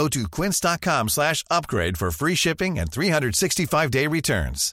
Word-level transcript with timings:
Go 0.00 0.08
to 0.08 0.26
quince.com 0.28 1.08
slash 1.10 1.44
upgrade 1.50 1.98
for 1.98 2.10
free 2.10 2.34
shipping 2.34 2.78
and 2.78 2.90
365-day 2.90 4.06
returns. 4.06 4.72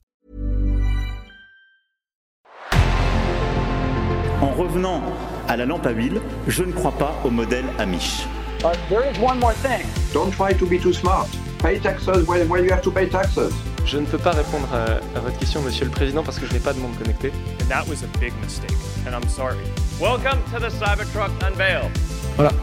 En 4.42 4.54
revenant 4.56 5.04
à 5.50 5.58
la 5.58 5.66
lampe 5.66 5.86
à 5.86 5.92
huile, 5.92 6.22
je 6.48 6.64
ne 6.64 6.72
crois 6.72 6.94
pas 6.94 7.14
au 7.26 7.30
modèle 7.30 7.66
Amish. 7.78 8.26
Uh, 8.64 8.74
there 8.88 9.04
is 9.04 9.20
one 9.20 9.38
more 9.38 9.54
thing. 9.56 9.86
Don't 10.14 10.32
try 10.32 10.54
to 10.54 10.66
be 10.66 10.80
too 10.80 10.94
smart. 10.94 11.28
Pay 11.60 11.80
taxes 11.80 12.26
when, 12.26 12.48
when 12.48 12.64
you 12.64 12.72
have 12.72 12.82
to 12.82 12.90
pay 12.90 13.10
taxes. 13.10 13.52
Je 13.86 13.98
ne 13.98 14.06
peux 14.06 14.20
pas 14.20 14.32
répondre 14.32 14.70
à, 14.74 15.02
à 15.14 15.20
votre 15.20 15.38
question, 15.40 15.62
Monsieur 15.62 15.88
le 15.88 15.92
Président, 15.92 16.24
parce 16.24 16.40
que 16.40 16.48
je 16.48 16.54
n'ai 16.54 16.62
pas 16.62 16.72
de 16.72 16.80
monde 16.80 16.98
connecté. 16.98 17.34
And 17.60 17.68
that 17.68 17.86
was 17.90 18.02
a 18.02 18.08
big 18.18 18.32
mistake, 18.42 18.78
and 19.06 19.14
I'm 19.14 19.28
sorry. 19.28 19.58
Welcome 20.00 20.42
to 20.54 20.60
the 20.60 20.70
Cybertruck 20.70 21.32
Unveil. 21.44 21.92
Voilà, 22.38 22.54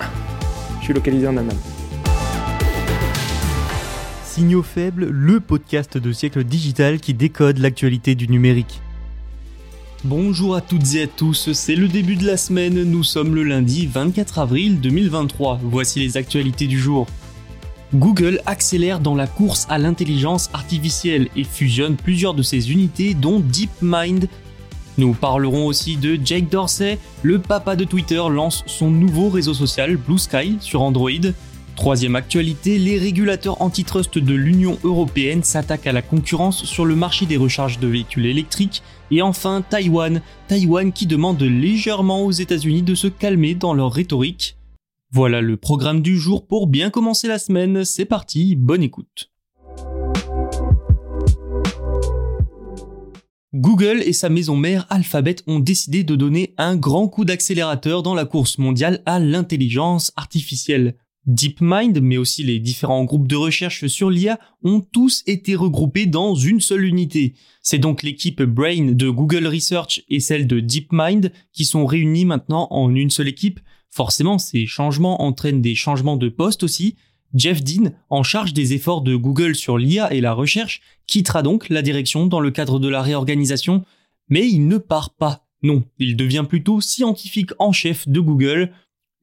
je 0.81 0.84
suis 0.84 0.95
localisé 0.95 1.28
en 1.28 1.37
Allemagne. 1.37 1.73
Signaux 4.34 4.65
faibles, 4.65 5.05
le 5.11 5.38
podcast 5.38 5.97
de 5.97 6.11
siècle 6.11 6.42
digital 6.42 6.98
qui 6.98 7.15
décode 7.15 7.59
l'actualité 7.59 8.16
du 8.16 8.27
numérique. 8.27 8.80
Bonjour 10.02 10.56
à 10.56 10.61
toutes 10.61 10.97
et 10.97 11.02
à 11.02 11.06
tous, 11.06 11.53
c'est 11.53 11.77
le 11.77 11.86
début 11.86 12.17
de 12.17 12.27
la 12.27 12.36
semaine, 12.36 12.83
nous 12.83 13.05
sommes 13.05 13.36
le 13.36 13.44
lundi 13.44 13.86
24 13.86 14.41
avril 14.41 14.81
2023, 14.81 15.61
voici 15.62 16.00
les 16.00 16.17
actualités 16.17 16.67
du 16.67 16.81
jour. 16.81 17.06
Google 17.94 18.41
accélère 18.44 18.98
dans 18.98 19.14
la 19.14 19.28
course 19.28 19.69
à 19.70 19.78
l'intelligence 19.78 20.50
artificielle 20.53 21.28
et 21.37 21.44
fusionne 21.44 21.94
plusieurs 21.94 22.34
de 22.34 22.42
ses 22.42 22.72
unités 22.72 23.14
dont 23.14 23.39
DeepMind. 23.39 24.28
Nous 24.98 25.14
parlerons 25.14 25.64
aussi 25.69 25.97
de 25.97 26.19
Jake 26.25 26.48
Dorsey, 26.48 26.98
le 27.22 27.39
papa 27.39 27.77
de 27.77 27.84
Twitter 27.84 28.20
lance 28.28 28.64
son 28.66 28.91
nouveau 28.91 29.28
réseau 29.28 29.55
social 29.55 29.97
Blue 29.97 30.19
Sky 30.19 30.56
sur 30.59 30.83
Android. 30.83 31.31
Troisième 31.77 32.14
actualité, 32.14 32.78
les 32.78 32.98
régulateurs 32.98 33.61
antitrust 33.61 34.19
de 34.19 34.34
l'Union 34.34 34.78
européenne 34.84 35.42
s'attaquent 35.42 35.89
à 35.89 35.92
la 35.92 36.03
concurrence 36.03 36.64
sur 36.64 36.84
le 36.84 36.94
marché 36.94 37.27
des 37.27 37.36
recharges 37.36 37.81
de 37.81 37.89
véhicules 37.89 38.27
électriques. 38.27 38.83
Et 39.11 39.22
enfin, 39.22 39.62
Taïwan, 39.69 40.22
Taïwan 40.47 40.92
qui 40.92 41.06
demande 41.06 41.42
légèrement 41.42 42.25
aux 42.25 42.31
États-Unis 42.31 42.83
de 42.83 42.94
se 42.94 43.08
calmer 43.08 43.55
dans 43.55 43.75
leur 43.75 43.92
rhétorique. 43.92 44.56
Voilà 45.12 45.41
le 45.41 45.56
programme 45.56 46.00
du 46.00 46.16
jour 46.16 46.47
pour 46.47 46.69
bien 46.69 46.91
commencer 46.91 47.28
la 47.28 47.39
semaine, 47.39 47.84
c'est 47.84 48.05
parti, 48.05 48.56
bonne 48.56 48.83
écoute. 48.83 49.31
Google 53.53 54.03
et 54.05 54.12
sa 54.12 54.28
maison 54.28 54.56
mère 54.56 54.84
Alphabet 54.91 55.36
ont 55.47 55.61
décidé 55.61 56.03
de 56.03 56.16
donner 56.16 56.55
un 56.59 56.75
grand 56.75 57.06
coup 57.06 57.25
d'accélérateur 57.25 58.03
dans 58.03 58.14
la 58.14 58.25
course 58.25 58.59
mondiale 58.59 59.00
à 59.06 59.20
l'intelligence 59.20 60.11
artificielle. 60.16 60.97
DeepMind, 61.27 62.00
mais 62.00 62.17
aussi 62.17 62.42
les 62.42 62.58
différents 62.58 63.05
groupes 63.05 63.28
de 63.28 63.36
recherche 63.36 63.86
sur 63.86 64.11
l'IA, 64.11 64.39
ont 64.62 64.80
tous 64.80 65.22
été 65.27 65.55
regroupés 65.55 66.06
dans 66.06 66.34
une 66.34 66.61
seule 66.61 66.84
unité. 66.84 67.34
C'est 67.62 67.78
donc 67.78 68.03
l'équipe 68.03 68.42
Brain 68.42 68.92
de 68.92 69.08
Google 69.08 69.47
Research 69.47 70.03
et 70.08 70.20
celle 70.20 70.47
de 70.47 70.61
DeepMind 70.61 71.33
qui 71.53 71.64
sont 71.64 71.86
réunies 71.86 72.27
maintenant 72.27 72.69
en 72.70 72.94
une 72.94 73.11
seule 73.11 73.28
équipe. 73.28 73.61
Forcément, 73.91 74.39
ces 74.39 74.66
changements 74.66 75.22
entraînent 75.22 75.62
des 75.62 75.75
changements 75.75 76.16
de 76.16 76.28
poste 76.28 76.62
aussi. 76.62 76.97
Jeff 77.34 77.65
Dean, 77.65 77.93
en 78.10 78.22
charge 78.22 78.53
des 78.53 78.75
efforts 78.75 79.03
de 79.03 79.16
Google 79.16 79.54
sur 79.54 79.78
l'IA 79.78 80.12
et 80.12 80.20
la 80.20 80.32
recherche, 80.32 80.82
quittera 81.06 81.43
donc 81.43 81.69
la 81.69 81.82
direction 81.82 82.26
dans 82.26 82.41
le 82.41 82.50
cadre 82.50 82.78
de 82.78 82.88
la 82.88 83.03
réorganisation, 83.03 83.84
mais 84.28 84.49
il 84.49 84.69
ne 84.69 84.78
part 84.78 85.15
pas. 85.15 85.47
Non, 85.62 85.82
il 85.99 86.16
devient 86.16 86.44
plutôt 86.47 86.81
scientifique 86.81 87.50
en 87.59 87.72
chef 87.72 88.06
de 88.06 88.20
Google, 88.20 88.70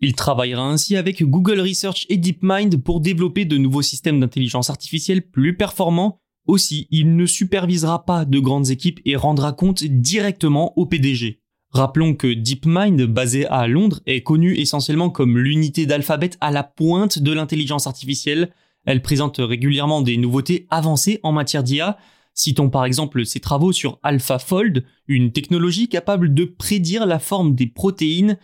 il 0.01 0.15
travaillera 0.15 0.67
ainsi 0.67 0.95
avec 0.95 1.23
Google 1.23 1.59
Research 1.59 2.07
et 2.09 2.17
DeepMind 2.17 2.81
pour 2.81 3.01
développer 3.01 3.45
de 3.45 3.57
nouveaux 3.57 3.83
systèmes 3.83 4.19
d'intelligence 4.19 4.71
artificielle 4.71 5.21
plus 5.21 5.55
performants. 5.55 6.19
Aussi, 6.47 6.87
il 6.89 7.15
ne 7.15 7.27
supervisera 7.27 8.03
pas 8.03 8.25
de 8.25 8.39
grandes 8.39 8.71
équipes 8.71 8.99
et 9.05 9.15
rendra 9.15 9.53
compte 9.53 9.83
directement 9.83 10.77
au 10.77 10.87
PDG. 10.87 11.39
Rappelons 11.69 12.15
que 12.15 12.33
DeepMind, 12.33 13.05
basé 13.05 13.45
à 13.45 13.67
Londres, 13.67 14.01
est 14.07 14.23
connu 14.23 14.57
essentiellement 14.57 15.11
comme 15.11 15.37
l'unité 15.37 15.85
d'Alphabet 15.85 16.31
à 16.41 16.51
la 16.51 16.63
pointe 16.63 17.19
de 17.19 17.31
l'intelligence 17.31 17.85
artificielle. 17.85 18.51
Elle 18.85 19.03
présente 19.03 19.37
régulièrement 19.37 20.01
des 20.01 20.17
nouveautés 20.17 20.65
avancées 20.71 21.19
en 21.21 21.31
matière 21.31 21.63
d'IA. 21.63 21.97
Citons 22.33 22.69
par 22.69 22.85
exemple 22.85 23.25
ses 23.25 23.39
travaux 23.39 23.71
sur 23.71 23.99
AlphaFold, 24.01 24.83
une 25.07 25.31
technologie 25.31 25.89
capable 25.89 26.33
de 26.33 26.45
prédire 26.45 27.05
la 27.05 27.19
forme 27.19 27.55
des 27.55 27.67
protéines 27.67 28.37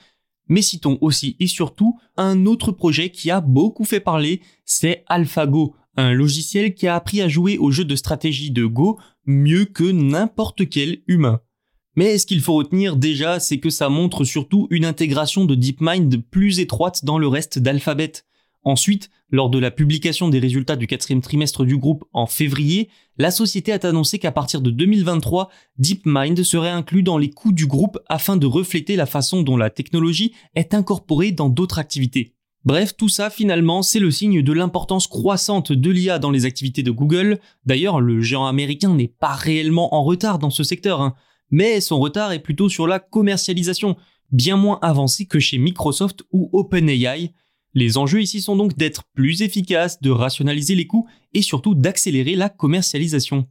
mais 0.49 0.61
citons 0.61 0.97
aussi 1.01 1.35
et 1.39 1.47
surtout 1.47 1.97
un 2.15 2.45
autre 2.45 2.71
projet 2.71 3.09
qui 3.09 3.31
a 3.31 3.41
beaucoup 3.41 3.85
fait 3.85 3.99
parler, 3.99 4.41
c'est 4.65 5.03
AlphaGo, 5.07 5.75
un 5.95 6.13
logiciel 6.13 6.73
qui 6.73 6.87
a 6.87 6.95
appris 6.95 7.21
à 7.21 7.27
jouer 7.27 7.57
au 7.57 7.71
jeu 7.71 7.83
de 7.85 7.95
stratégie 7.95 8.51
de 8.51 8.65
Go 8.65 8.99
mieux 9.25 9.65
que 9.65 9.83
n'importe 9.83 10.69
quel 10.69 10.99
humain. 11.07 11.41
Mais 11.95 12.19
ce 12.19 12.27
qu'il 12.27 12.41
faut 12.41 12.53
retenir 12.53 12.95
déjà, 12.95 13.39
c'est 13.39 13.59
que 13.59 13.71
ça 13.71 13.89
montre 13.89 14.23
surtout 14.23 14.67
une 14.69 14.85
intégration 14.85 15.45
de 15.45 15.55
DeepMind 15.55 16.21
plus 16.29 16.59
étroite 16.59 17.03
dans 17.03 17.17
le 17.17 17.27
reste 17.27 17.57
d'Alphabet. 17.57 18.13
Ensuite, 18.67 19.09
lors 19.29 19.49
de 19.49 19.59
la 19.59 19.71
publication 19.71 20.27
des 20.27 20.39
résultats 20.39 20.75
du 20.75 20.87
quatrième 20.87 21.21
trimestre 21.21 21.63
du 21.63 21.77
groupe 21.77 22.03
en 22.11 22.27
février, 22.27 22.89
la 23.17 23.31
société 23.31 23.71
a 23.71 23.79
annoncé 23.83 24.19
qu'à 24.19 24.33
partir 24.33 24.59
de 24.59 24.71
2023, 24.71 25.49
DeepMind 25.77 26.43
serait 26.43 26.67
inclus 26.67 27.01
dans 27.01 27.17
les 27.17 27.29
coûts 27.29 27.53
du 27.53 27.65
groupe 27.65 27.97
afin 28.09 28.35
de 28.35 28.45
refléter 28.45 28.97
la 28.97 29.05
façon 29.05 29.41
dont 29.41 29.55
la 29.55 29.69
technologie 29.69 30.33
est 30.53 30.73
incorporée 30.73 31.31
dans 31.31 31.47
d'autres 31.47 31.79
activités. 31.79 32.35
Bref, 32.65 32.97
tout 32.97 33.07
ça 33.07 33.29
finalement, 33.29 33.83
c'est 33.83 34.01
le 34.01 34.11
signe 34.11 34.41
de 34.41 34.51
l'importance 34.51 35.07
croissante 35.07 35.71
de 35.71 35.89
l'IA 35.89 36.19
dans 36.19 36.31
les 36.31 36.43
activités 36.43 36.83
de 36.83 36.91
Google. 36.91 37.39
D'ailleurs, 37.65 38.01
le 38.01 38.19
géant 38.19 38.47
américain 38.47 38.93
n'est 38.93 39.07
pas 39.07 39.33
réellement 39.33 39.95
en 39.95 40.03
retard 40.03 40.39
dans 40.39 40.49
ce 40.49 40.65
secteur, 40.65 40.99
hein. 40.99 41.15
mais 41.51 41.79
son 41.79 42.01
retard 42.01 42.33
est 42.33 42.43
plutôt 42.43 42.67
sur 42.67 42.85
la 42.85 42.99
commercialisation, 42.99 43.95
bien 44.33 44.57
moins 44.57 44.77
avancé 44.81 45.25
que 45.25 45.39
chez 45.39 45.57
Microsoft 45.57 46.23
ou 46.33 46.49
OpenAI, 46.51 47.31
les 47.77 47.99
enjeux 47.99 48.23
ici 48.23 48.41
sont 48.41 48.55
donc 48.55 48.75
d'être 48.75 49.03
plus 49.13 49.43
efficaces, 49.43 50.01
de 50.01 50.09
rationaliser 50.09 50.73
les 50.73 50.87
coûts 50.87 51.07
et 51.35 51.43
surtout 51.43 51.75
d'accélérer 51.75 52.35
la 52.35 52.49
commercialisation. 52.49 53.47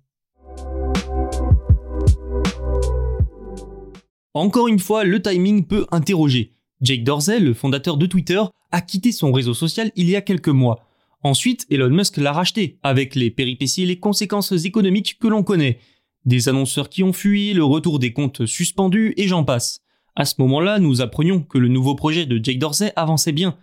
Encore 4.34 4.66
une 4.66 4.80
fois, 4.80 5.04
le 5.04 5.22
timing 5.22 5.64
peut 5.64 5.86
interroger. 5.92 6.54
Jake 6.80 7.04
Dorsey, 7.04 7.38
le 7.38 7.54
fondateur 7.54 7.96
de 7.96 8.06
Twitter, 8.06 8.42
a 8.72 8.80
quitté 8.80 9.12
son 9.12 9.30
réseau 9.30 9.54
social 9.54 9.92
il 9.94 10.10
y 10.10 10.16
a 10.16 10.22
quelques 10.22 10.48
mois. 10.48 10.80
Ensuite, 11.22 11.64
Elon 11.70 11.90
Musk 11.90 12.16
l'a 12.16 12.32
racheté, 12.32 12.80
avec 12.82 13.14
les 13.14 13.30
péripéties 13.30 13.84
et 13.84 13.86
les 13.86 14.00
conséquences 14.00 14.50
économiques 14.64 15.18
que 15.20 15.28
l'on 15.28 15.44
connaît. 15.44 15.78
Des 16.24 16.48
annonceurs 16.48 16.88
qui 16.88 17.04
ont 17.04 17.12
fui, 17.12 17.54
le 17.54 17.62
retour 17.62 18.00
des 18.00 18.12
comptes 18.12 18.44
suspendus 18.44 19.14
et 19.16 19.28
j'en 19.28 19.44
passe. 19.44 19.82
À 20.16 20.24
ce 20.24 20.34
moment-là, 20.38 20.80
nous 20.80 21.00
apprenions 21.00 21.42
que 21.42 21.58
le 21.58 21.68
nouveau 21.68 21.94
projet 21.94 22.26
de 22.26 22.42
Jake 22.42 22.58
Dorsey 22.58 22.92
avançait 22.96 23.32
bien, 23.32 23.56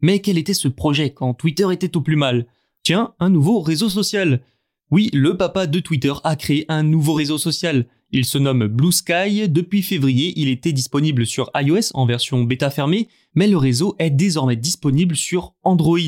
mais 0.00 0.20
quel 0.20 0.38
était 0.38 0.54
ce 0.54 0.68
projet 0.68 1.10
quand 1.10 1.34
Twitter 1.34 1.66
était 1.72 1.96
au 1.96 2.00
plus 2.00 2.16
mal? 2.16 2.46
Tiens, 2.82 3.14
un 3.18 3.30
nouveau 3.30 3.60
réseau 3.60 3.88
social. 3.88 4.42
Oui, 4.90 5.10
le 5.12 5.36
papa 5.36 5.66
de 5.66 5.80
Twitter 5.80 6.12
a 6.22 6.36
créé 6.36 6.66
un 6.68 6.82
nouveau 6.82 7.14
réseau 7.14 7.38
social. 7.38 7.86
Il 8.10 8.24
se 8.24 8.38
nomme 8.38 8.68
Blue 8.68 8.92
Sky. 8.92 9.48
Depuis 9.48 9.82
février, 9.82 10.34
il 10.36 10.48
était 10.48 10.72
disponible 10.72 11.26
sur 11.26 11.50
iOS 11.56 11.90
en 11.94 12.06
version 12.06 12.44
bêta 12.44 12.70
fermée, 12.70 13.08
mais 13.34 13.48
le 13.48 13.56
réseau 13.56 13.96
est 13.98 14.10
désormais 14.10 14.56
disponible 14.56 15.16
sur 15.16 15.54
Android. 15.62 15.98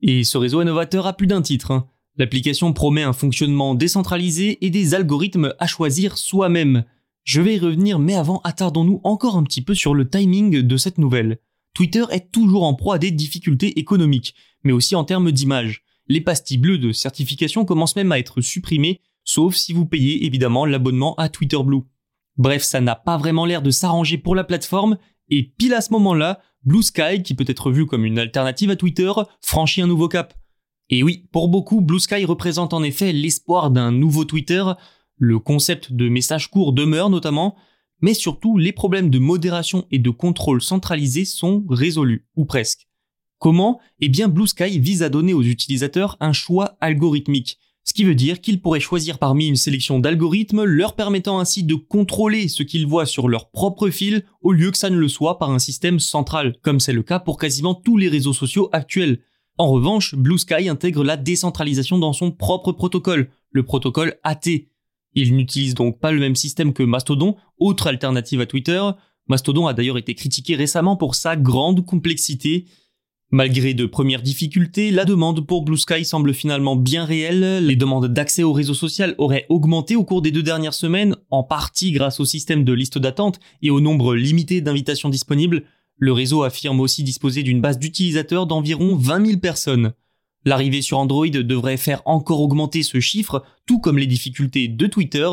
Et 0.00 0.24
ce 0.24 0.38
réseau 0.38 0.62
innovateur 0.62 1.06
a 1.06 1.12
plus 1.12 1.26
d'un 1.26 1.42
titre. 1.42 1.72
Hein. 1.72 1.86
L'application 2.16 2.72
promet 2.72 3.02
un 3.02 3.12
fonctionnement 3.12 3.74
décentralisé 3.74 4.64
et 4.64 4.70
des 4.70 4.94
algorithmes 4.94 5.54
à 5.58 5.66
choisir 5.66 6.18
soi-même. 6.18 6.84
Je 7.24 7.40
vais 7.40 7.56
y 7.56 7.58
revenir, 7.58 7.98
mais 7.98 8.14
avant, 8.14 8.40
attardons-nous 8.44 9.00
encore 9.04 9.36
un 9.36 9.44
petit 9.44 9.62
peu 9.62 9.74
sur 9.74 9.94
le 9.94 10.08
timing 10.08 10.62
de 10.62 10.76
cette 10.76 10.98
nouvelle. 10.98 11.38
Twitter 11.74 12.04
est 12.10 12.30
toujours 12.30 12.64
en 12.64 12.74
proie 12.74 12.96
à 12.96 12.98
des 12.98 13.10
difficultés 13.10 13.78
économiques, 13.78 14.34
mais 14.64 14.72
aussi 14.72 14.94
en 14.94 15.04
termes 15.04 15.32
d'image. 15.32 15.82
Les 16.08 16.20
pastilles 16.20 16.58
bleues 16.58 16.78
de 16.78 16.92
certification 16.92 17.64
commencent 17.64 17.96
même 17.96 18.12
à 18.12 18.18
être 18.18 18.40
supprimées, 18.40 19.00
sauf 19.24 19.54
si 19.54 19.72
vous 19.72 19.86
payez 19.86 20.26
évidemment 20.26 20.66
l'abonnement 20.66 21.14
à 21.14 21.28
Twitter 21.28 21.58
Blue. 21.64 21.82
Bref, 22.36 22.62
ça 22.62 22.80
n'a 22.80 22.96
pas 22.96 23.16
vraiment 23.16 23.46
l'air 23.46 23.62
de 23.62 23.70
s'arranger 23.70 24.18
pour 24.18 24.34
la 24.34 24.44
plateforme, 24.44 24.98
et 25.28 25.42
pile 25.42 25.74
à 25.74 25.80
ce 25.80 25.92
moment-là, 25.92 26.40
Blue 26.64 26.82
Sky, 26.82 27.22
qui 27.22 27.34
peut 27.34 27.44
être 27.46 27.70
vu 27.70 27.86
comme 27.86 28.04
une 28.04 28.18
alternative 28.18 28.70
à 28.70 28.76
Twitter, 28.76 29.10
franchit 29.40 29.82
un 29.82 29.86
nouveau 29.86 30.08
cap. 30.08 30.34
Et 30.90 31.02
oui, 31.02 31.26
pour 31.32 31.48
beaucoup, 31.48 31.80
Blue 31.80 32.00
Sky 32.00 32.24
représente 32.24 32.74
en 32.74 32.82
effet 32.82 33.12
l'espoir 33.12 33.70
d'un 33.70 33.90
nouveau 33.90 34.24
Twitter. 34.24 34.62
Le 35.16 35.38
concept 35.38 35.92
de 35.92 36.08
message 36.08 36.50
court 36.50 36.72
demeure 36.72 37.08
notamment, 37.08 37.56
mais 38.02 38.14
surtout 38.14 38.58
les 38.58 38.72
problèmes 38.72 39.08
de 39.08 39.18
modération 39.18 39.86
et 39.90 39.98
de 39.98 40.10
contrôle 40.10 40.60
centralisé 40.60 41.24
sont 41.24 41.64
résolus, 41.70 42.26
ou 42.36 42.44
presque. 42.44 42.88
Comment? 43.38 43.80
Eh 44.00 44.08
bien 44.08 44.28
Blue 44.28 44.46
Sky 44.46 44.78
vise 44.78 45.02
à 45.02 45.08
donner 45.08 45.32
aux 45.32 45.42
utilisateurs 45.42 46.16
un 46.20 46.32
choix 46.32 46.76
algorithmique, 46.80 47.58
ce 47.84 47.94
qui 47.94 48.04
veut 48.04 48.14
dire 48.14 48.40
qu'ils 48.40 48.60
pourraient 48.60 48.78
choisir 48.78 49.18
parmi 49.18 49.48
une 49.48 49.56
sélection 49.56 49.98
d'algorithmes 49.98 50.62
leur 50.62 50.94
permettant 50.94 51.40
ainsi 51.40 51.64
de 51.64 51.74
contrôler 51.74 52.46
ce 52.46 52.62
qu'ils 52.62 52.86
voient 52.86 53.06
sur 53.06 53.28
leur 53.28 53.50
propre 53.50 53.90
fil 53.90 54.24
au 54.40 54.52
lieu 54.52 54.70
que 54.70 54.78
ça 54.78 54.90
ne 54.90 54.96
le 54.96 55.08
soit 55.08 55.38
par 55.38 55.50
un 55.50 55.58
système 55.58 55.98
central, 55.98 56.56
comme 56.62 56.78
c'est 56.78 56.92
le 56.92 57.02
cas 57.02 57.18
pour 57.18 57.38
quasiment 57.38 57.74
tous 57.74 57.96
les 57.96 58.08
réseaux 58.08 58.32
sociaux 58.32 58.68
actuels. 58.72 59.20
En 59.58 59.70
revanche, 59.70 60.14
Blue 60.14 60.38
Sky 60.38 60.68
intègre 60.68 61.02
la 61.02 61.16
décentralisation 61.16 61.98
dans 61.98 62.12
son 62.12 62.30
propre 62.30 62.72
protocole, 62.72 63.30
le 63.50 63.64
protocole 63.64 64.14
AT. 64.22 64.48
Il 65.14 65.36
n'utilise 65.36 65.74
donc 65.74 65.98
pas 65.98 66.12
le 66.12 66.20
même 66.20 66.36
système 66.36 66.72
que 66.72 66.82
Mastodon, 66.82 67.36
autre 67.58 67.86
alternative 67.86 68.40
à 68.40 68.46
Twitter. 68.46 68.82
Mastodon 69.28 69.66
a 69.66 69.74
d'ailleurs 69.74 69.98
été 69.98 70.14
critiqué 70.14 70.56
récemment 70.56 70.96
pour 70.96 71.14
sa 71.14 71.36
grande 71.36 71.84
complexité. 71.84 72.66
Malgré 73.34 73.72
de 73.72 73.86
premières 73.86 74.20
difficultés, 74.20 74.90
la 74.90 75.06
demande 75.06 75.46
pour 75.46 75.62
Blue 75.62 75.78
Sky 75.78 76.04
semble 76.04 76.34
finalement 76.34 76.76
bien 76.76 77.06
réelle. 77.06 77.64
Les 77.64 77.76
demandes 77.76 78.08
d'accès 78.08 78.42
au 78.42 78.52
réseau 78.52 78.74
social 78.74 79.14
auraient 79.16 79.46
augmenté 79.48 79.96
au 79.96 80.04
cours 80.04 80.20
des 80.20 80.32
deux 80.32 80.42
dernières 80.42 80.74
semaines, 80.74 81.16
en 81.30 81.42
partie 81.42 81.92
grâce 81.92 82.20
au 82.20 82.26
système 82.26 82.62
de 82.62 82.72
liste 82.74 82.98
d'attente 82.98 83.40
et 83.62 83.70
au 83.70 83.80
nombre 83.80 84.14
limité 84.14 84.60
d'invitations 84.60 85.08
disponibles. 85.08 85.64
Le 85.96 86.12
réseau 86.12 86.42
affirme 86.42 86.80
aussi 86.80 87.04
disposer 87.04 87.42
d'une 87.42 87.62
base 87.62 87.78
d'utilisateurs 87.78 88.46
d'environ 88.46 88.96
20 88.96 89.26
000 89.26 89.38
personnes. 89.38 89.94
L'arrivée 90.44 90.82
sur 90.82 90.98
Android 90.98 91.28
devrait 91.28 91.76
faire 91.76 92.02
encore 92.04 92.40
augmenter 92.40 92.82
ce 92.82 93.00
chiffre, 93.00 93.44
tout 93.66 93.78
comme 93.78 93.98
les 93.98 94.06
difficultés 94.06 94.68
de 94.68 94.86
Twitter. 94.86 95.28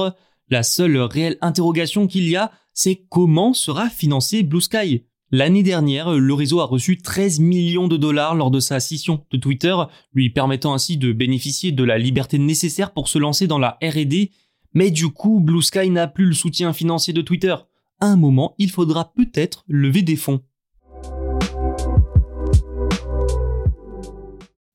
La 0.50 0.64
seule 0.64 0.98
réelle 0.98 1.38
interrogation 1.42 2.08
qu'il 2.08 2.28
y 2.30 2.36
a, 2.36 2.52
c'est 2.74 3.04
comment 3.10 3.54
sera 3.54 3.90
financé 3.90 4.44
Blue 4.44 4.62
Sky 4.62 5.04
L'année 5.32 5.62
dernière, 5.62 6.14
le 6.14 6.34
réseau 6.34 6.60
a 6.60 6.66
reçu 6.66 6.98
13 6.98 7.40
millions 7.40 7.88
de 7.88 7.98
dollars 7.98 8.34
lors 8.34 8.50
de 8.50 8.60
sa 8.60 8.80
scission 8.80 9.26
de 9.30 9.38
Twitter, 9.38 9.76
lui 10.14 10.32
permettant 10.32 10.74
ainsi 10.74 10.98
de 10.98 11.14
bénéficier 11.14 11.72
de 11.72 11.84
la 11.84 12.00
liberté 12.00 12.40
nécessaire 12.40 12.94
pour 12.94 13.08
se 13.08 13.20
lancer 13.20 13.46
dans 13.46 13.60
la 13.60 13.78
R&D, 13.84 14.32
mais 14.74 14.90
du 14.90 15.10
coup, 15.10 15.40
Blue 15.40 15.62
Sky 15.62 15.92
n'a 15.92 16.08
plus 16.08 16.26
le 16.26 16.34
soutien 16.34 16.74
financier 16.74 17.14
de 17.14 17.22
Twitter. 17.22 17.56
À 18.00 18.08
un 18.08 18.16
moment, 18.16 18.56
il 18.58 18.72
faudra 18.72 19.14
peut-être 19.14 19.66
lever 19.68 20.02
des 20.02 20.16
fonds. 20.16 20.42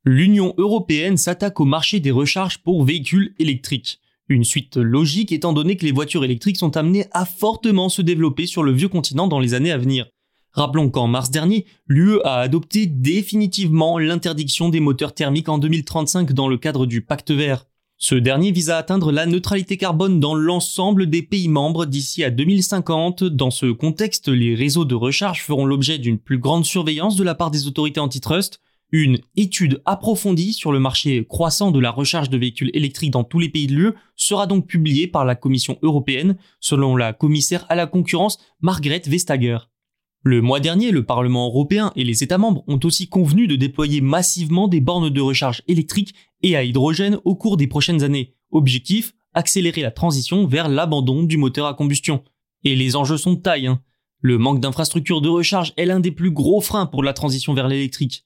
L'Union 0.07 0.53
européenne 0.59 1.17
s'attaque 1.17 1.61
au 1.61 1.65
marché 1.65 1.99
des 1.99 2.11
recharges 2.11 2.59
pour 2.59 2.85
véhicules 2.85 3.35
électriques. 3.39 4.01
Une 4.29 4.45
suite 4.45 4.77
logique 4.77 5.33
étant 5.33 5.55
donné 5.55 5.79
que 5.79 5.87
les 5.87 5.93
voitures 5.93 6.25
électriques 6.25 6.59
sont 6.59 6.77
amenées 6.77 7.07
à 7.13 7.25
fortement 7.25 7.89
se 7.89 8.03
développer 8.03 8.45
sur 8.45 8.63
le 8.63 8.73
vieux 8.73 8.89
continent 8.89 9.29
dans 9.29 9.41
les 9.41 9.55
années 9.55 9.73
à 9.73 9.79
venir. 9.79 10.07
Rappelons 10.53 10.91
qu'en 10.91 11.07
mars 11.07 11.31
dernier, 11.31 11.65
l'UE 11.87 12.21
a 12.23 12.41
adopté 12.41 12.85
définitivement 12.85 13.99
l'interdiction 13.99 14.69
des 14.69 14.81
moteurs 14.81 15.15
thermiques 15.15 15.49
en 15.49 15.57
2035 15.57 16.33
dans 16.33 16.49
le 16.49 16.59
cadre 16.59 16.85
du 16.85 17.01
pacte 17.01 17.31
vert. 17.31 17.65
Ce 17.97 18.15
dernier 18.15 18.53
vise 18.53 18.69
à 18.69 18.77
atteindre 18.77 19.11
la 19.11 19.25
neutralité 19.25 19.79
carbone 19.79 20.21
dans 20.21 20.35
l'ensemble 20.35 21.09
des 21.09 21.23
pays 21.23 21.49
membres 21.49 21.87
d'ici 21.87 22.23
à 22.25 22.31
2050. 22.31 23.25
Dans 23.25 23.51
ce 23.51 23.73
contexte, 23.73 24.29
les 24.29 24.55
réseaux 24.55 24.85
de 24.85 24.95
recharge 24.95 25.43
feront 25.43 25.65
l'objet 25.65 25.97
d'une 25.97 26.19
plus 26.19 26.39
grande 26.39 26.67
surveillance 26.67 27.17
de 27.17 27.25
la 27.25 27.35
part 27.35 27.51
des 27.51 27.67
autorités 27.67 28.01
antitrust, 28.01 28.61
une 28.91 29.19
étude 29.37 29.83
approfondie 29.85 30.53
sur 30.53 30.73
le 30.73 30.79
marché 30.79 31.27
croissant 31.27 31.71
de 31.71 31.81
la 31.81 31.91
recharge 31.91 32.31
de 32.31 32.39
véhicules 32.39 32.71
électriques 32.75 33.11
dans 33.11 33.25
tous 33.25 33.39
les 33.39 33.49
pays 33.49 33.67
de 33.67 33.75
l'UE 33.75 33.93
sera 34.15 34.47
donc 34.47 34.67
publiée 34.67 35.07
par 35.07 35.25
la 35.25 35.35
Commission 35.35 35.79
européenne, 35.83 36.37
selon 36.61 36.97
la 36.97 37.13
commissaire 37.13 37.67
à 37.69 37.75
la 37.75 37.87
concurrence 37.87 38.39
Margrethe 38.61 39.09
Vestager. 39.09 39.59
Le 40.23 40.41
mois 40.41 40.61
dernier, 40.61 40.91
le 40.91 41.05
Parlement 41.05 41.49
européen 41.49 41.93
et 41.97 42.05
les 42.05 42.23
États 42.23 42.39
membres 42.39 42.65
ont 42.67 42.81
aussi 42.85 43.09
convenu 43.09 43.47
de 43.47 43.57
déployer 43.57 44.01
massivement 44.01 44.69
des 44.69 44.81
bornes 44.81 45.11
de 45.11 45.21
recharge 45.21 45.63
électriques 45.69 46.15
et 46.43 46.57
à 46.57 46.65
hydrogène 46.65 47.19
au 47.25 47.35
cours 47.35 47.57
des 47.57 47.67
prochaines 47.67 48.03
années. 48.03 48.35
Objectif 48.51 49.13
accélérer 49.35 49.83
la 49.83 49.91
transition 49.91 50.47
vers 50.47 50.69
l'abandon 50.69 51.25
du 51.25 51.37
moteur 51.37 51.67
à 51.67 51.75
combustion. 51.75 52.25
Et 52.63 52.77
les 52.77 52.97
enjeux 52.97 53.19
sont 53.19 53.35
de 53.35 53.41
taille. 53.41 53.67
Hein. 53.67 53.83
Le 54.21 54.39
manque 54.39 54.61
d'infrastructures 54.61 55.21
de 55.21 55.29
recharge 55.29 55.75
est 55.77 55.85
l'un 55.85 56.01
des 56.01 56.13
plus 56.13 56.31
gros 56.31 56.61
freins 56.61 56.87
pour 56.87 57.03
la 57.03 57.13
transition 57.13 57.53
vers 57.53 57.69
l'électrique. 57.69 58.25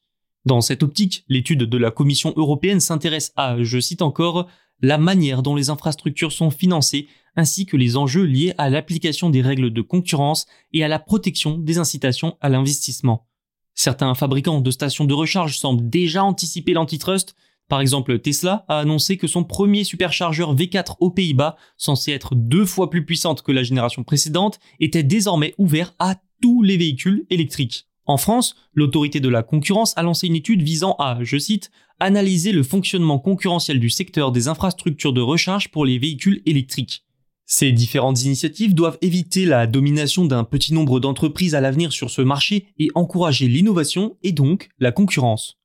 Dans 0.48 0.62
cette 0.62 0.82
optique, 0.82 1.24
l'étude 1.28 1.64
de 1.64 1.76
la 1.76 1.90
Commission 1.90 2.32
européenne 2.34 2.80
s'intéresse 2.80 3.34
à, 3.36 3.62
je 3.62 3.78
cite 3.78 4.00
encore, 4.00 4.48
la 4.80 4.96
manière 4.96 5.42
dont 5.42 5.54
les 5.54 5.68
infrastructures 5.68 6.32
sont 6.32 6.50
financées 6.50 7.06
ainsi 7.36 7.66
que 7.66 7.76
les 7.76 7.98
enjeux 7.98 8.24
liés 8.24 8.54
à 8.56 8.70
l'application 8.70 9.28
des 9.28 9.42
règles 9.42 9.70
de 9.70 9.82
concurrence 9.82 10.46
et 10.72 10.82
à 10.82 10.88
la 10.88 10.98
protection 10.98 11.58
des 11.58 11.76
incitations 11.76 12.38
à 12.40 12.48
l'investissement. 12.48 13.26
Certains 13.74 14.14
fabricants 14.14 14.62
de 14.62 14.70
stations 14.70 15.04
de 15.04 15.12
recharge 15.12 15.58
semblent 15.58 15.86
déjà 15.86 16.24
anticiper 16.24 16.72
l'antitrust. 16.72 17.34
Par 17.68 17.82
exemple, 17.82 18.18
Tesla 18.18 18.64
a 18.68 18.78
annoncé 18.78 19.18
que 19.18 19.26
son 19.26 19.44
premier 19.44 19.84
superchargeur 19.84 20.56
V4 20.56 20.96
aux 21.00 21.10
Pays-Bas, 21.10 21.58
censé 21.76 22.12
être 22.12 22.34
deux 22.34 22.64
fois 22.64 22.88
plus 22.88 23.04
puissante 23.04 23.42
que 23.42 23.52
la 23.52 23.64
génération 23.64 24.02
précédente, 24.02 24.60
était 24.80 25.02
désormais 25.02 25.54
ouvert 25.58 25.94
à 25.98 26.16
tous 26.40 26.62
les 26.62 26.78
véhicules 26.78 27.26
électriques. 27.28 27.88
En 28.08 28.16
France, 28.16 28.56
l'autorité 28.72 29.20
de 29.20 29.28
la 29.28 29.42
concurrence 29.42 29.92
a 29.98 30.02
lancé 30.02 30.28
une 30.28 30.34
étude 30.34 30.62
visant 30.62 30.96
à, 30.98 31.18
je 31.20 31.36
cite, 31.36 31.70
analyser 32.00 32.52
le 32.52 32.62
fonctionnement 32.62 33.18
concurrentiel 33.18 33.78
du 33.78 33.90
secteur 33.90 34.32
des 34.32 34.48
infrastructures 34.48 35.12
de 35.12 35.20
recharge 35.20 35.68
pour 35.68 35.84
les 35.84 35.98
véhicules 35.98 36.40
électriques. 36.46 37.04
Ces 37.44 37.70
différentes 37.70 38.22
initiatives 38.22 38.74
doivent 38.74 38.96
éviter 39.02 39.44
la 39.44 39.66
domination 39.66 40.24
d'un 40.24 40.44
petit 40.44 40.72
nombre 40.72 41.00
d'entreprises 41.00 41.54
à 41.54 41.60
l'avenir 41.60 41.92
sur 41.92 42.08
ce 42.08 42.22
marché 42.22 42.68
et 42.78 42.88
encourager 42.94 43.46
l'innovation 43.46 44.16
et 44.22 44.32
donc 44.32 44.70
la 44.78 44.90
concurrence. 44.90 45.58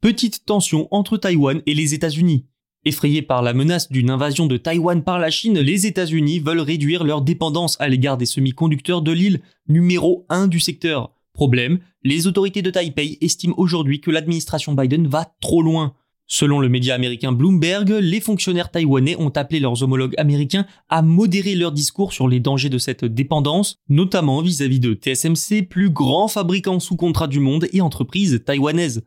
Petite 0.00 0.46
tension 0.46 0.88
entre 0.90 1.18
Taïwan 1.18 1.60
et 1.66 1.74
les 1.74 1.92
États-Unis. 1.92 2.46
Effrayés 2.86 3.22
par 3.22 3.42
la 3.42 3.52
menace 3.52 3.90
d'une 3.90 4.10
invasion 4.10 4.46
de 4.46 4.56
Taïwan 4.56 5.02
par 5.02 5.18
la 5.18 5.28
Chine, 5.28 5.58
les 5.58 5.86
États-Unis 5.86 6.38
veulent 6.38 6.60
réduire 6.60 7.02
leur 7.02 7.20
dépendance 7.20 7.76
à 7.80 7.88
l'égard 7.88 8.16
des 8.16 8.26
semi-conducteurs 8.26 9.02
de 9.02 9.10
l'île 9.10 9.40
numéro 9.68 10.24
1 10.28 10.46
du 10.46 10.60
secteur. 10.60 11.10
Problème, 11.32 11.80
les 12.04 12.28
autorités 12.28 12.62
de 12.62 12.70
Taipei 12.70 13.18
estiment 13.20 13.58
aujourd'hui 13.58 14.00
que 14.00 14.12
l'administration 14.12 14.72
Biden 14.72 15.08
va 15.08 15.34
trop 15.40 15.62
loin. 15.62 15.94
Selon 16.28 16.60
le 16.60 16.68
média 16.68 16.94
américain 16.94 17.32
Bloomberg, 17.32 17.90
les 17.90 18.20
fonctionnaires 18.20 18.70
taïwanais 18.70 19.16
ont 19.18 19.30
appelé 19.30 19.58
leurs 19.58 19.82
homologues 19.82 20.14
américains 20.16 20.66
à 20.88 21.02
modérer 21.02 21.56
leur 21.56 21.72
discours 21.72 22.12
sur 22.12 22.28
les 22.28 22.38
dangers 22.38 22.68
de 22.68 22.78
cette 22.78 23.04
dépendance, 23.04 23.78
notamment 23.88 24.42
vis-à-vis 24.42 24.78
de 24.78 24.94
TSMC, 24.94 25.64
plus 25.68 25.90
grand 25.90 26.28
fabricant 26.28 26.78
sous 26.78 26.94
contrat 26.94 27.26
du 27.26 27.40
monde 27.40 27.66
et 27.72 27.80
entreprise 27.80 28.44
taïwanaise. 28.46 29.02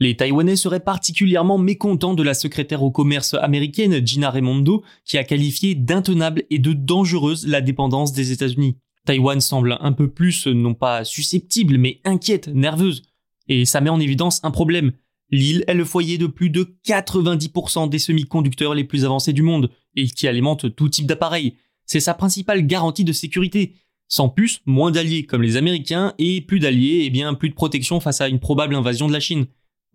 Les 0.00 0.16
Taïwanais 0.16 0.54
seraient 0.54 0.80
particulièrement 0.80 1.58
mécontents 1.58 2.14
de 2.14 2.22
la 2.22 2.34
secrétaire 2.34 2.84
au 2.84 2.92
commerce 2.92 3.34
américaine 3.34 4.06
Gina 4.06 4.30
Raimondo, 4.30 4.84
qui 5.04 5.18
a 5.18 5.24
qualifié 5.24 5.74
d'intenable 5.74 6.44
et 6.50 6.60
de 6.60 6.72
dangereuse 6.72 7.48
la 7.48 7.60
dépendance 7.60 8.12
des 8.12 8.30
États-Unis. 8.30 8.76
Taïwan 9.06 9.40
semble 9.40 9.76
un 9.80 9.92
peu 9.92 10.08
plus, 10.08 10.46
non 10.46 10.74
pas 10.74 11.04
susceptible, 11.04 11.78
mais 11.78 12.00
inquiète, 12.04 12.48
nerveuse. 12.48 13.02
Et 13.48 13.64
ça 13.64 13.80
met 13.80 13.90
en 13.90 13.98
évidence 13.98 14.40
un 14.44 14.52
problème. 14.52 14.92
L'île 15.30 15.64
est 15.66 15.74
le 15.74 15.84
foyer 15.84 16.16
de 16.16 16.26
plus 16.26 16.50
de 16.50 16.76
90% 16.86 17.88
des 17.88 17.98
semi-conducteurs 17.98 18.74
les 18.74 18.84
plus 18.84 19.04
avancés 19.04 19.32
du 19.32 19.42
monde, 19.42 19.70
et 19.96 20.06
qui 20.06 20.28
alimente 20.28 20.76
tout 20.76 20.88
type 20.88 21.06
d'appareils. 21.06 21.54
C'est 21.86 22.00
sa 22.00 22.14
principale 22.14 22.66
garantie 22.66 23.04
de 23.04 23.12
sécurité. 23.12 23.74
Sans 24.06 24.28
plus, 24.28 24.60
moins 24.64 24.90
d'alliés 24.90 25.26
comme 25.26 25.42
les 25.42 25.56
Américains, 25.56 26.14
et 26.18 26.40
plus 26.40 26.60
d'alliés, 26.60 27.00
et 27.00 27.06
eh 27.06 27.10
bien 27.10 27.34
plus 27.34 27.50
de 27.50 27.54
protection 27.54 27.98
face 27.98 28.20
à 28.20 28.28
une 28.28 28.38
probable 28.38 28.76
invasion 28.76 29.08
de 29.08 29.12
la 29.12 29.20
Chine. 29.20 29.46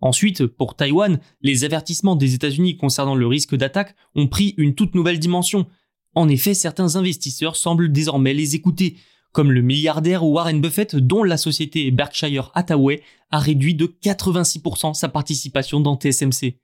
Ensuite, 0.04 0.46
pour 0.46 0.76
Taïwan, 0.76 1.18
les 1.40 1.64
avertissements 1.64 2.14
des 2.14 2.34
États-Unis 2.34 2.76
concernant 2.76 3.14
le 3.14 3.26
risque 3.26 3.56
d'attaque 3.56 3.96
ont 4.14 4.26
pris 4.26 4.52
une 4.58 4.74
toute 4.74 4.94
nouvelle 4.94 5.18
dimension. 5.18 5.66
En 6.14 6.28
effet, 6.28 6.52
certains 6.52 6.96
investisseurs 6.96 7.56
semblent 7.56 7.90
désormais 7.90 8.34
les 8.34 8.54
écouter, 8.54 8.98
comme 9.32 9.50
le 9.50 9.62
milliardaire 9.62 10.22
Warren 10.22 10.60
Buffett 10.60 10.94
dont 10.94 11.24
la 11.24 11.38
société 11.38 11.90
Berkshire 11.90 12.50
Hathaway 12.52 13.00
a 13.30 13.38
réduit 13.38 13.74
de 13.74 13.86
86% 13.86 14.92
sa 14.92 15.08
participation 15.08 15.80
dans 15.80 15.96
TSMC. 15.96 16.58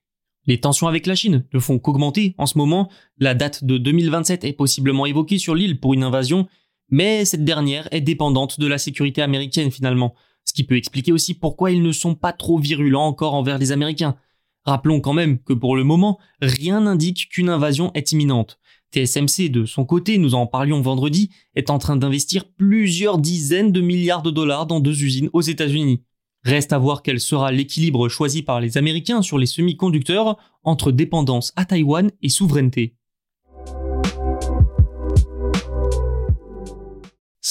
Les 0.46 0.60
tensions 0.60 0.86
avec 0.86 1.06
la 1.06 1.14
Chine 1.14 1.46
ne 1.54 1.60
font 1.60 1.78
qu'augmenter 1.78 2.34
en 2.36 2.44
ce 2.44 2.58
moment, 2.58 2.90
la 3.16 3.32
date 3.34 3.64
de 3.64 3.78
2027 3.78 4.44
est 4.44 4.52
possiblement 4.52 5.06
évoquée 5.06 5.38
sur 5.38 5.54
l'île 5.54 5.80
pour 5.80 5.94
une 5.94 6.02
invasion, 6.02 6.46
mais 6.90 7.24
cette 7.24 7.46
dernière 7.46 7.88
est 7.90 8.02
dépendante 8.02 8.60
de 8.60 8.66
la 8.66 8.76
sécurité 8.76 9.22
américaine 9.22 9.70
finalement, 9.70 10.14
ce 10.44 10.52
qui 10.52 10.64
peut 10.64 10.76
expliquer 10.76 11.12
aussi 11.12 11.34
pourquoi 11.34 11.70
ils 11.70 11.82
ne 11.82 11.92
sont 11.92 12.14
pas 12.14 12.32
trop 12.32 12.58
virulents 12.58 13.06
encore 13.06 13.34
envers 13.34 13.58
les 13.58 13.72
Américains. 13.72 14.16
Rappelons 14.64 15.00
quand 15.00 15.12
même 15.12 15.38
que 15.42 15.52
pour 15.52 15.76
le 15.76 15.84
moment, 15.84 16.18
rien 16.42 16.82
n'indique 16.82 17.28
qu'une 17.30 17.48
invasion 17.48 17.90
est 17.94 18.12
imminente. 18.12 18.58
TSMC, 18.92 19.48
de 19.48 19.64
son 19.64 19.84
côté, 19.84 20.18
nous 20.18 20.34
en 20.34 20.46
parlions 20.46 20.80
vendredi, 20.80 21.30
est 21.54 21.70
en 21.70 21.78
train 21.78 21.96
d'investir 21.96 22.44
plusieurs 22.56 23.18
dizaines 23.18 23.72
de 23.72 23.80
milliards 23.80 24.22
de 24.22 24.30
dollars 24.30 24.66
dans 24.66 24.80
deux 24.80 25.02
usines 25.02 25.30
aux 25.32 25.40
États-Unis. 25.40 26.02
Reste 26.42 26.72
à 26.72 26.78
voir 26.78 27.02
quel 27.02 27.20
sera 27.20 27.52
l'équilibre 27.52 28.08
choisi 28.08 28.42
par 28.42 28.60
les 28.60 28.78
Américains 28.78 29.22
sur 29.22 29.38
les 29.38 29.46
semi-conducteurs 29.46 30.36
entre 30.64 30.90
dépendance 30.90 31.52
à 31.56 31.64
Taïwan 31.64 32.10
et 32.22 32.28
souveraineté. 32.28 32.96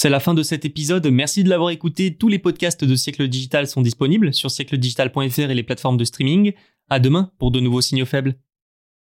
C'est 0.02 0.08
la 0.08 0.18
fin 0.18 0.32
de 0.32 0.42
cet 0.42 0.64
épisode, 0.64 1.06
merci 1.08 1.44
de 1.44 1.50
l'avoir 1.50 1.68
écouté. 1.68 2.16
Tous 2.16 2.28
les 2.28 2.38
podcasts 2.38 2.86
de 2.86 2.94
Siècle 2.94 3.28
Digital 3.28 3.66
sont 3.66 3.82
disponibles 3.82 4.32
sur 4.32 4.50
siècledigital.fr 4.50 5.50
et 5.50 5.54
les 5.54 5.62
plateformes 5.62 5.98
de 5.98 6.06
streaming. 6.06 6.54
À 6.88 7.00
demain 7.00 7.32
pour 7.38 7.50
de 7.50 7.60
nouveaux 7.60 7.82
signaux 7.82 8.06
faibles. 8.06 8.36